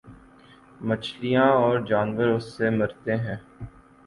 مچھلیاں 0.81 1.49
اور 1.53 1.79
جانور 1.79 2.27
اس 2.27 2.45
سے 2.53 2.69
مرتے 2.69 3.15
ہیں۔ 3.17 3.37